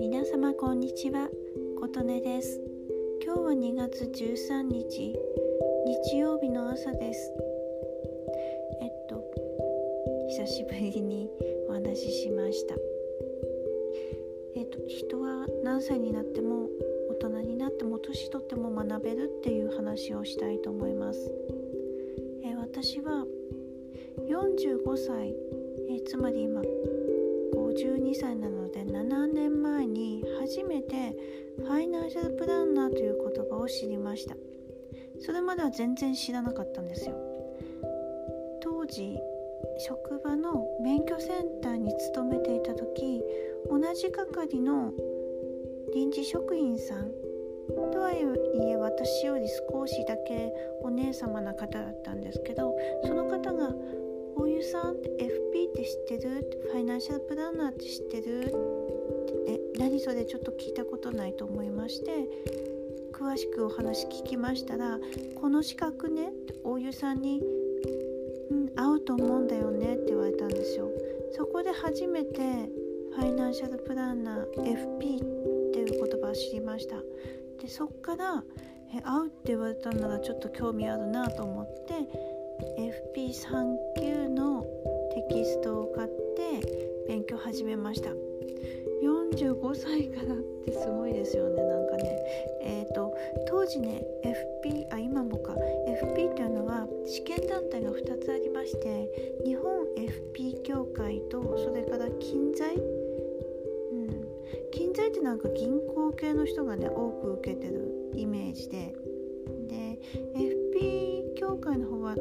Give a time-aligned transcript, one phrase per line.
[0.00, 1.28] 皆様こんにちは。
[1.78, 2.58] 琴音です。
[3.22, 5.14] 今日は2月13日
[6.08, 7.32] 日曜日の朝です。
[8.80, 9.22] えっと
[10.30, 11.28] 久しぶりに
[11.68, 12.76] お話ししました。
[14.54, 16.70] えっと人は何歳になっても
[17.10, 21.30] 大人になっても年取っても学べるっていう話をしたいと思います。
[22.42, 23.26] え私は
[24.28, 25.34] 45歳。
[25.88, 26.60] えつまり今
[27.54, 31.16] 52歳なので7年前に初めて
[31.58, 34.36] ファイナンシャルプランナーという言葉を知りました。
[35.20, 37.14] それまでは全然知らなかったんですよ。
[38.60, 39.18] 当時
[39.78, 43.22] 職場の免許センターに勤めていた時
[43.70, 44.92] 同じ係の
[45.94, 47.10] 臨時職員さん
[47.92, 48.18] とはい
[48.60, 50.52] え私より少しだけ
[50.82, 53.74] お姉様な方だったんですけどその方が
[54.36, 58.54] 「おゆさんって FP って知ってる?」って「ファイナンシャルプランナーって知ってる?」って
[59.48, 60.24] え何それ？
[60.24, 62.28] ちょっと聞いたことないと思いまして
[63.12, 65.00] 詳しくお話聞きましたら
[65.40, 66.32] 「この資格ね」
[66.64, 67.42] おゆさんに
[68.50, 70.90] 「うん合うと思うんだよね」って言われたんですよ。
[71.32, 72.40] そこで初めて
[73.10, 76.96] ファイナンシャルプランナー FP っていう言葉を知りました
[77.60, 78.44] でそっから
[78.94, 81.94] え会うって言われたならちょっと興味あるなと思って
[82.78, 84.64] FP3 級の
[85.12, 88.10] テキストを買って勉強始めました。
[89.02, 92.16] 45歳からってすごいですよねなんかね。
[92.62, 93.14] えっ、ー、と
[93.46, 94.02] 当時ね
[94.64, 95.54] FP あ今もか。
[95.86, 99.10] FP というのは試験団体が2つありまして
[99.44, 99.84] 日本
[100.34, 104.28] FP 協会とそれから金財うん。
[104.72, 108.94] 金財ってなんか銀行系の人がね多く受けてるイメージで。
[109.68, 109.98] で
[110.34, 112.14] FP 協会の方は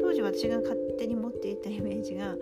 [0.00, 2.34] 当時私が勝手に持っていたイメージが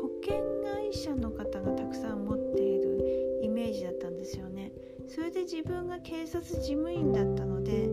[0.00, 4.72] 保険会社の方がたくさん持っているイメージだったんですよね。
[5.08, 7.88] それで自分が警察事務員だったので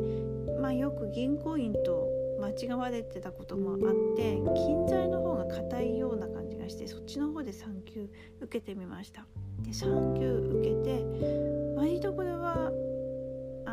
[0.60, 2.08] まあよく銀行員と
[2.40, 3.80] 間違われてたこともあっ
[4.18, 8.10] て金財の方が硬いような感じがしてそっちの方で3級
[8.42, 9.26] 受けてみました。
[9.62, 10.28] で3級
[10.60, 11.06] 受けて
[11.76, 12.72] 割とこれは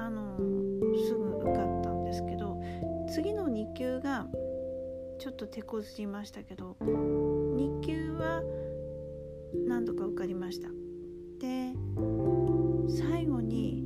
[0.06, 2.60] あのすぐ受かったんですけど
[3.12, 4.26] 次の2級が
[5.18, 8.42] ちょっと手こずりましたけど2級は
[9.66, 10.68] 何度か受かりました。
[11.38, 11.74] で
[12.88, 13.84] 最後に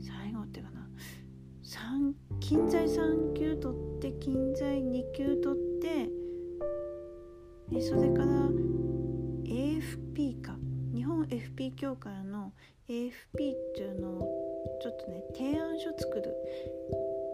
[0.00, 0.88] 最後っていうかな
[2.40, 6.10] 金財3級取って金財2級取って
[7.72, 8.48] えそれから
[9.44, 10.56] AFP か。
[10.94, 12.52] 日本 FP 協会の
[12.88, 13.12] AFP っ
[13.74, 14.47] ていうのを
[14.80, 16.34] ちょっとね提案書作る。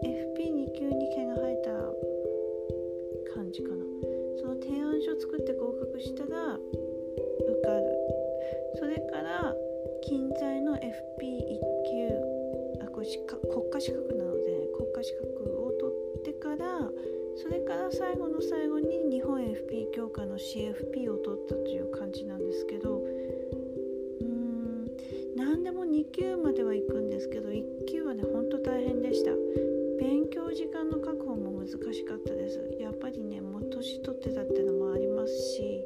[0.03, 3.85] FP2 級に毛が生えた感じかな。
[4.37, 8.05] その提案書作って合格したら受かる。
[8.77, 9.55] それから
[10.01, 10.81] 近在の FP1
[11.89, 12.35] 級
[12.83, 16.91] あこれ国家資格なので国家資格を取ってから
[17.37, 23.01] それから最後の最後に日本 FP 協会の CFP を取ったという感じなんですけど
[26.15, 29.31] 級までは行くんですけど1級はねほんと大変でした。
[29.99, 32.59] 勉強時間の確保も難しかったです。
[32.79, 35.83] やっぱりねもう年取ってたってのもありますし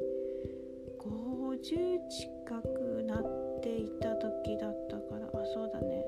[0.98, 1.66] 50
[2.08, 6.04] 近くなっていた時だったからあそうだね。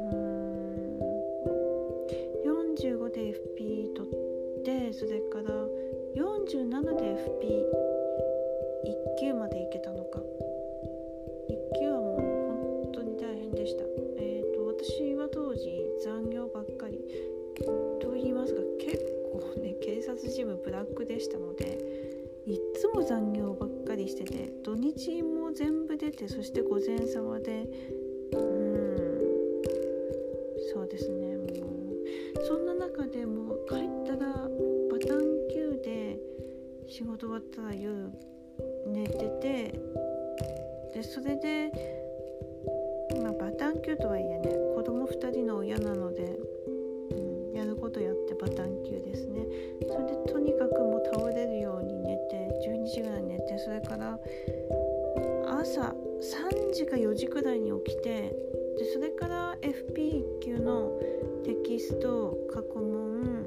[0.00, 0.46] うーん。
[2.46, 5.66] 45で FP 取ってそれから
[6.14, 7.75] 47で FP
[20.16, 21.78] ね警察事務ブラックでしたので
[22.46, 27.68] いっつも残業ばっかりしてて土日も全部出てそして午前様で
[28.32, 28.66] うん
[30.72, 31.46] そうですねもう。
[32.46, 34.48] そんな中でもう帰ったらバ
[35.06, 36.18] タン級で
[36.88, 38.10] 仕事終わったら夜
[38.86, 39.80] 寝てて
[40.94, 41.72] でそれで
[43.22, 46.38] まあバタン級とはいえね子供2人の親なので、
[47.10, 49.05] うん、やることやってバタン級で
[55.76, 58.34] 朝3時か4時くらいに起きて
[58.78, 60.98] でそれから FP1 級の
[61.44, 63.46] テキスト過去問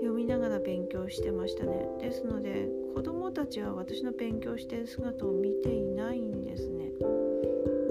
[0.00, 1.86] 読みながら勉強してましたね。
[2.00, 6.90] ですので子供たちは私の勉強してる姿を見ていないんですね。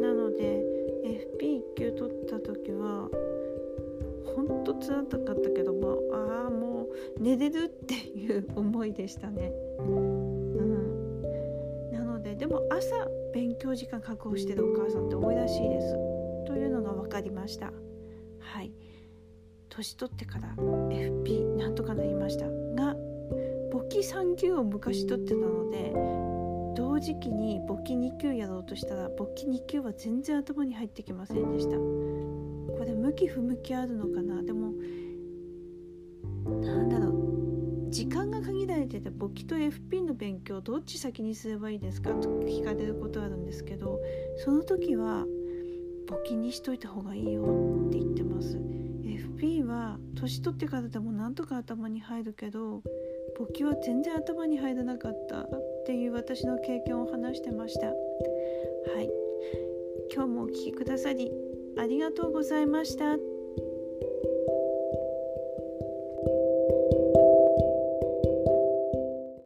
[0.01, 0.61] なので
[1.39, 3.09] FP1 級取った時は
[4.35, 6.87] ほんとつらかったけどもああも
[7.17, 9.53] う寝れるっていう思いでしたね。
[9.79, 11.21] うん、
[11.93, 15.93] なのででも朝勉強時間確保してるお母さんって多いらしいです。
[16.47, 17.73] というのが分かりました。
[18.39, 18.71] はい。
[19.67, 22.49] 年取ってから FP なんとかなりました。
[22.49, 22.95] が
[23.73, 25.91] 簿記3級を昔取ってたので
[26.77, 31.75] 同時期に簿記2級やろうとしたら簿記2級は全然頭に入ってきませんでした。
[31.75, 34.43] これ向き不向きあるのかな？
[34.43, 34.71] でも
[36.61, 37.14] なんだろう。
[37.95, 44.01] 時間が限られてて簿記と FP の勉強どっち先にすればいいですかと聞かれることあるんですけど
[44.43, 45.23] その時は
[46.05, 47.43] 簿記にしといた方がいいよ
[47.87, 48.57] って言ってます。
[48.57, 52.83] FP は年取ってからでもなんとか頭に入るけど
[53.39, 55.49] 簿記は全然頭に入らなかったっ
[55.85, 57.87] ていう私の経験を話してました。
[57.87, 59.09] はい。
[60.13, 61.31] 今日もお聴きくださり
[61.77, 63.34] ありがとうございました。